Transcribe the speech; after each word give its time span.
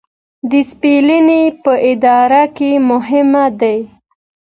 ډیسپلین 0.51 1.29
په 1.63 1.71
اداره 1.91 2.43
کې 2.55 2.71
مهم 2.89 3.31
دی 3.59 3.79